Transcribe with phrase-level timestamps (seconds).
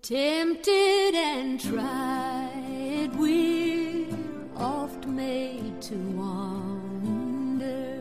[0.00, 4.06] Tempted and tried, we're
[4.56, 8.00] oft made to wonder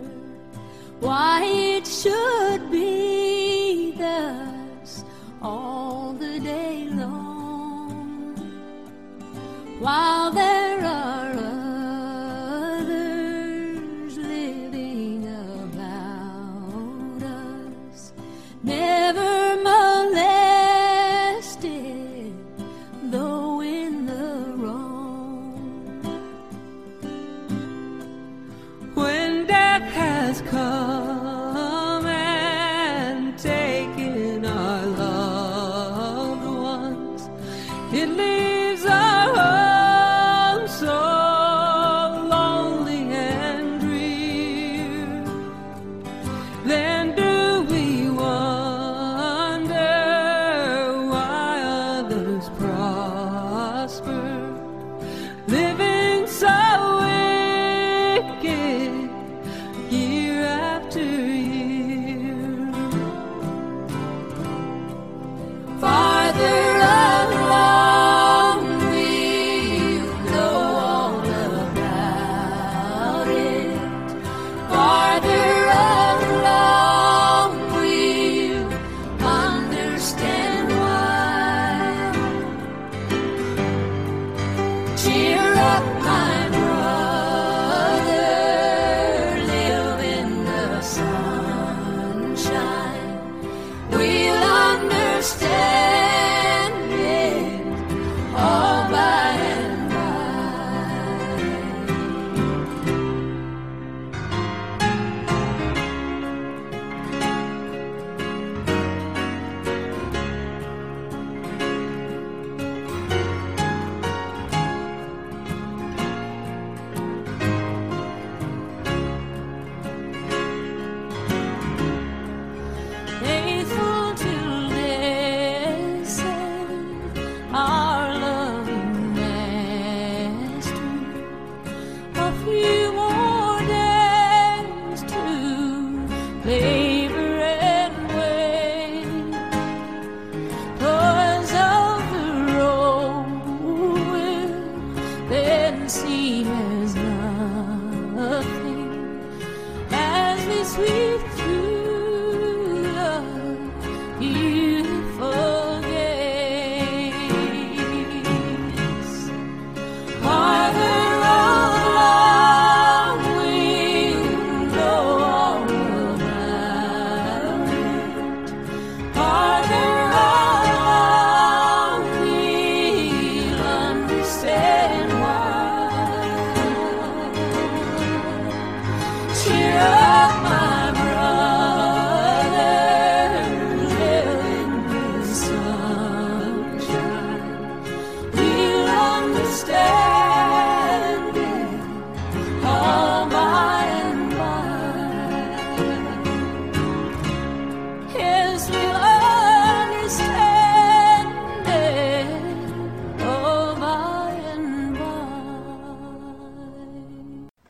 [1.00, 5.04] why it should be thus
[5.42, 8.36] all the day long,
[9.80, 10.67] while there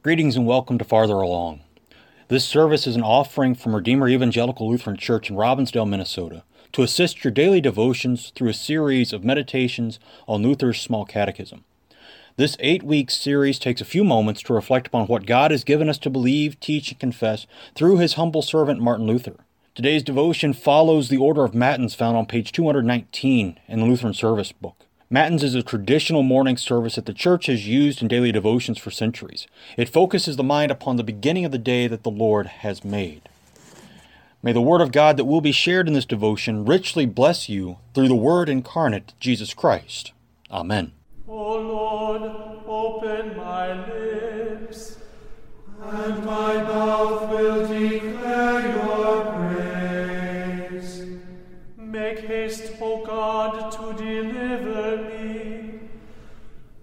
[0.07, 1.59] Greetings and welcome to Farther Along.
[2.29, 7.25] This service is an offering from Redeemer Evangelical Lutheran Church in Robbinsdale, Minnesota, to assist
[7.25, 11.65] your daily devotions through a series of meditations on Luther's Small Catechism.
[12.37, 15.89] This eight week series takes a few moments to reflect upon what God has given
[15.89, 19.35] us to believe, teach, and confess through his humble servant Martin Luther.
[19.75, 24.53] Today's devotion follows the order of Matins found on page 219 in the Lutheran Service
[24.53, 24.86] Book.
[25.09, 28.91] Matins is a traditional morning service that the Church has used in daily devotions for
[28.91, 29.47] centuries.
[29.77, 33.29] It focuses the mind upon the beginning of the day that the Lord has made.
[34.43, 37.77] May the Word of God that will be shared in this devotion richly bless you
[37.93, 40.11] through the Word incarnate, Jesus Christ.
[40.51, 40.91] Amen.
[41.25, 42.23] O Lord,
[42.67, 44.97] open my lips,
[45.81, 49.76] And my mouth will declare your praise.
[52.07, 55.79] Make haste, O God, to deliver me.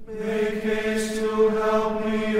[0.07, 2.34] Make haste to help me,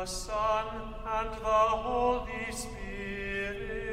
[0.00, 0.64] the Son,
[1.12, 3.92] and the Holy Spirit.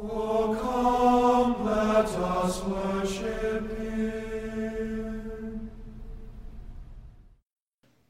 [0.00, 5.70] Oh, come, let us worship Him.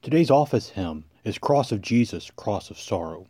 [0.02, 3.26] Today's office hymn is Cross of Jesus, Cross of Sorrow.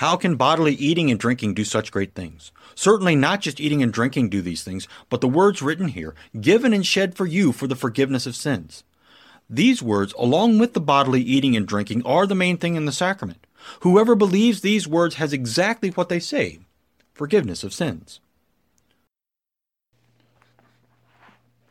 [0.00, 2.52] How can bodily eating and drinking do such great things?
[2.74, 6.72] Certainly not just eating and drinking do these things, but the words written here, given
[6.72, 8.82] and shed for you for the forgiveness of sins.
[9.50, 12.92] These words, along with the bodily eating and drinking, are the main thing in the
[12.92, 13.46] sacrament.
[13.80, 16.60] Whoever believes these words has exactly what they say
[17.12, 18.20] forgiveness of sins.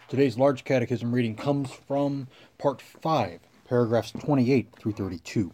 [0.07, 2.27] Today's large catechism reading comes from
[2.59, 5.51] part 5, paragraphs 28 through 32.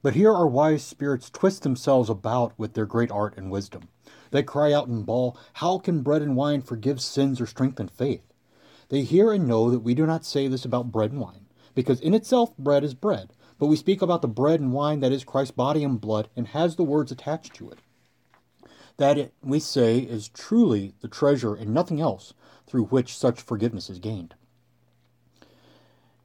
[0.00, 3.88] But here our wise spirits twist themselves about with their great art and wisdom.
[4.30, 8.22] They cry out and bawl, How can bread and wine forgive sins or strengthen faith?
[8.90, 12.00] They hear and know that we do not say this about bread and wine, because
[12.00, 15.24] in itself bread is bread, but we speak about the bread and wine that is
[15.24, 17.78] Christ's body and blood and has the words attached to it.
[18.98, 22.34] That it, we say, is truly the treasure and nothing else
[22.66, 24.34] through which such forgiveness is gained.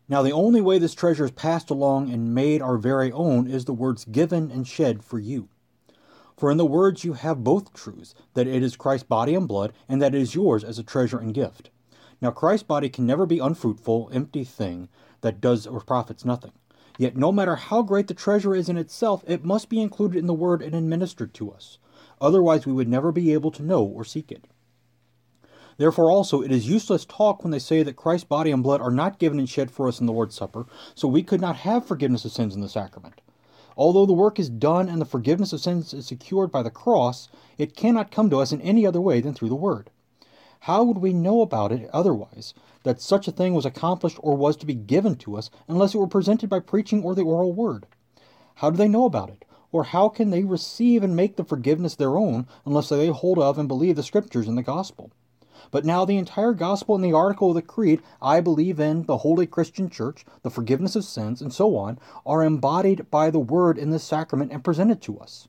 [0.10, 3.65] Now, the only way this treasure is passed along and made our very own is
[3.65, 5.48] the words given and shed for you.
[6.36, 9.72] For in the words you have both truths that it is Christ's body and blood,
[9.88, 11.69] and that it is yours as a treasure and gift.
[12.22, 14.89] Now, Christ's body can never be unfruitful, empty thing
[15.22, 16.51] that does or profits nothing.
[16.98, 20.27] Yet, no matter how great the treasure is in itself, it must be included in
[20.27, 21.77] the word and administered to us.
[22.19, 24.48] Otherwise, we would never be able to know or seek it.
[25.77, 28.92] Therefore, also, it is useless talk when they say that Christ's body and blood are
[28.92, 31.86] not given and shed for us in the Lord's Supper, so we could not have
[31.86, 33.22] forgiveness of sins in the sacrament.
[33.75, 37.27] Although the work is done and the forgiveness of sins is secured by the cross,
[37.58, 39.89] it cannot come to us in any other way than through the Word.
[40.60, 42.53] How would we know about it otherwise,
[42.84, 45.98] that such a thing was accomplished or was to be given to us, unless it
[45.98, 47.86] were presented by preaching or the oral word?
[48.56, 49.44] How do they know about it?
[49.74, 53.58] Or how can they receive and make the forgiveness their own, unless they hold of
[53.58, 55.12] and believe the Scriptures and the Gospel?
[55.72, 59.17] But now the entire gospel and the article of the creed, I believe in the
[59.17, 63.77] Holy Christian Church, the forgiveness of sins, and so on, are embodied by the Word
[63.77, 65.48] in this sacrament and presented to us.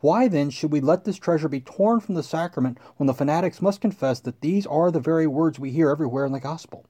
[0.00, 3.62] Why then should we let this treasure be torn from the sacrament when the fanatics
[3.62, 6.86] must confess that these are the very words we hear everywhere in the gospel?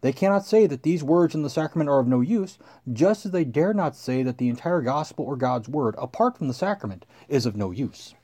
[0.00, 2.58] They cannot say that these words in the sacrament are of no use,
[2.92, 6.48] just as they dare not say that the entire gospel or God's word, apart from
[6.48, 8.14] the sacrament, is of no use.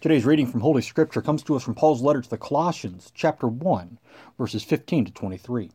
[0.00, 3.48] Today's reading from Holy Scripture comes to us from Paul's letter to the Colossians, chapter
[3.48, 3.98] 1,
[4.38, 5.72] verses 15 to 23.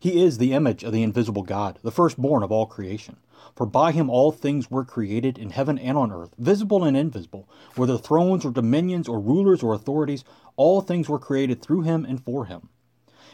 [0.00, 3.18] He is the image of the invisible God, the firstborn of all creation.
[3.54, 7.48] For by him all things were created in heaven and on earth, visible and invisible,
[7.76, 10.24] whether thrones or dominions or rulers or authorities,
[10.56, 12.68] all things were created through him and for him.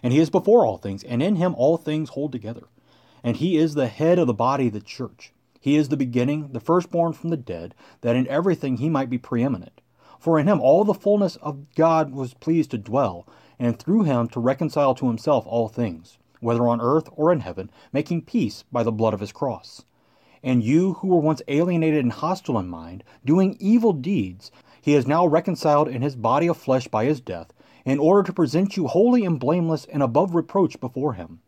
[0.02, 2.68] And he is before all things, and in him all things hold together.
[3.22, 5.32] And he is the head of the body, the church.
[5.64, 9.16] He is the beginning, the firstborn from the dead, that in everything he might be
[9.16, 9.80] preeminent.
[10.18, 13.26] For in him all the fullness of God was pleased to dwell,
[13.58, 17.70] and through him to reconcile to himself all things, whether on earth or in heaven,
[17.94, 19.86] making peace by the blood of his cross
[20.44, 24.52] and you who were once alienated and hostile in mind, doing evil deeds,
[24.82, 27.54] he is now reconciled in his body of flesh by his death,
[27.86, 31.40] in order to present you holy and blameless and above reproach before him.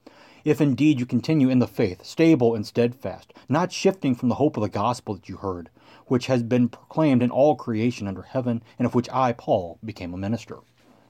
[0.46, 4.56] If indeed you continue in the faith, stable and steadfast, not shifting from the hope
[4.56, 5.70] of the gospel that you heard,
[6.06, 10.14] which has been proclaimed in all creation under heaven, and of which I, Paul, became
[10.14, 10.58] a minister.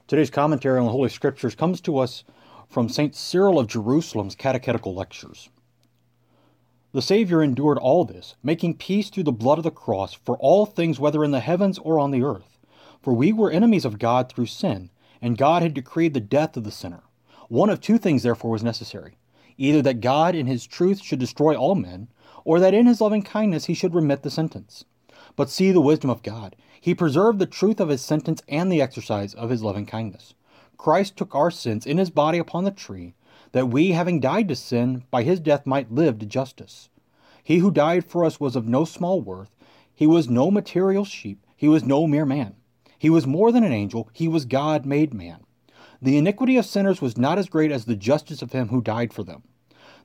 [0.07, 2.23] Today's commentary on the Holy Scriptures comes to us
[2.67, 3.13] from St.
[3.13, 5.49] Cyril of Jerusalem's Catechetical Lectures.
[6.91, 10.65] The Savior endured all this, making peace through the blood of the cross for all
[10.65, 12.57] things, whether in the heavens or on the earth.
[13.03, 14.89] For we were enemies of God through sin,
[15.21, 17.03] and God had decreed the death of the sinner.
[17.49, 19.13] One of two things, therefore, was necessary
[19.57, 22.07] either that God in his truth should destroy all men,
[22.45, 24.85] or that in his loving kindness he should remit the sentence.
[25.35, 26.55] But see the wisdom of God.
[26.79, 30.33] He preserved the truth of his sentence and the exercise of his loving kindness.
[30.77, 33.15] Christ took our sins in his body upon the tree,
[33.51, 36.89] that we, having died to sin, by his death might live to justice.
[37.43, 39.55] He who died for us was of no small worth.
[39.93, 41.45] He was no material sheep.
[41.55, 42.55] He was no mere man.
[42.99, 44.09] He was more than an angel.
[44.13, 45.45] He was God made man.
[46.01, 49.13] The iniquity of sinners was not as great as the justice of him who died
[49.13, 49.43] for them.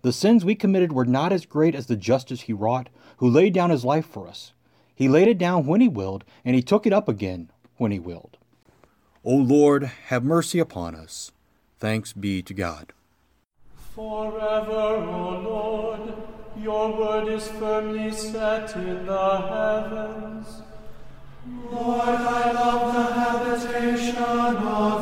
[0.02, 3.54] The sins we committed were not as great as the justice he wrought, who laid
[3.54, 4.52] down his life for us.
[4.94, 7.98] He laid it down when he willed, and he took it up again when he
[7.98, 8.36] willed.
[9.24, 11.30] O Lord, have mercy upon us.
[11.78, 12.92] Thanks be to God.
[13.94, 16.14] Forever, O Lord,
[16.56, 20.62] your word is firmly set in the heavens.
[21.70, 25.01] Lord, I love the habitation of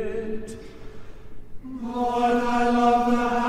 [1.93, 3.40] Lord, I love the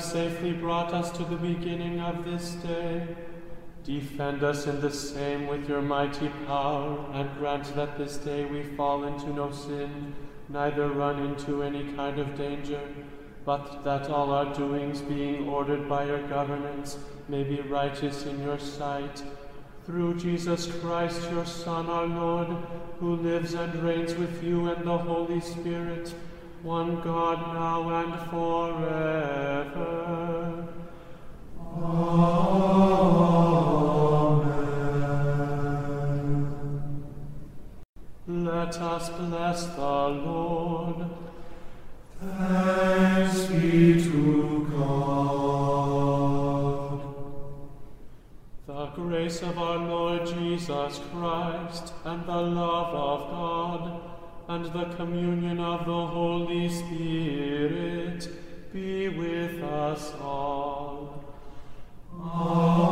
[0.00, 3.06] have safely brought us to the beginning of this day.
[3.84, 8.62] Defend us in the same with your mighty power, and grant that this day we
[8.62, 10.14] fall into no sin,
[10.48, 12.80] neither run into any kind of danger,
[13.44, 16.96] but that all our doings, being ordered by your governance,
[17.28, 19.22] may be righteous in your sight.
[19.84, 22.48] Through Jesus Christ, your Son, our Lord,
[23.00, 26.14] who lives and reigns with you and the Holy Spirit,
[26.62, 29.90] one God now and forever.
[31.82, 32.50] Amen.
[38.26, 41.06] Let us bless the Lord.
[42.20, 45.40] Thanks be to God.
[48.66, 54.09] The grace of our Lord Jesus Christ, and the love of God,
[54.50, 58.28] and the communion of the Holy Spirit
[58.72, 61.22] be with us all.
[62.20, 62.90] Amen.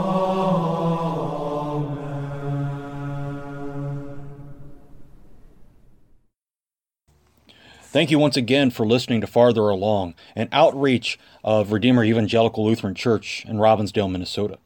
[7.83, 12.95] Thank you once again for listening to Farther Along, an outreach of Redeemer Evangelical Lutheran
[12.95, 14.59] Church in Robbinsdale, Minnesota.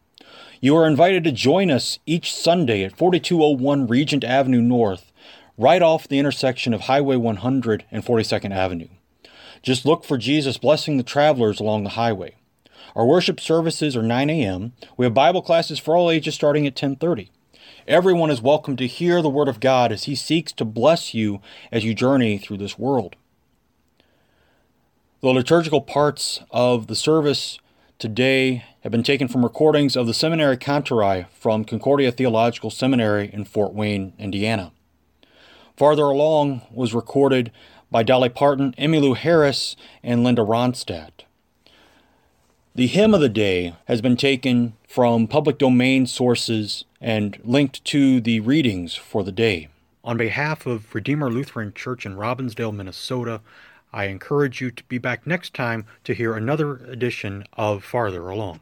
[0.61, 5.12] You are invited to join us each Sunday at 4201 Regent Avenue North,
[5.59, 8.89] right off the intersection of Highway 100 and 42nd Avenue.
[9.63, 12.35] Just look for Jesus blessing the travelers along the highway.
[12.97, 14.73] Our worship services are 9 a.m.
[14.97, 17.31] We have Bible classes for all ages starting at 10:30.
[17.87, 21.41] Everyone is welcome to hear the word of God as he seeks to bless you
[21.71, 23.17] as you journey through this world.
[25.21, 27.59] The liturgical parts of the service
[27.99, 33.45] today have been taken from recordings of the seminary Kantorei from Concordia Theological Seminary in
[33.45, 34.73] Fort Wayne, Indiana.
[35.77, 37.51] Farther along was recorded
[37.91, 41.25] by Dolly Parton, Emmylou Harris, and Linda Ronstadt.
[42.75, 48.21] The hymn of the day has been taken from public domain sources and linked to
[48.21, 49.69] the readings for the day.
[50.05, 53.41] On behalf of Redeemer Lutheran Church in Robbinsdale, Minnesota,
[53.93, 58.61] I encourage you to be back next time to hear another edition of Farther Along.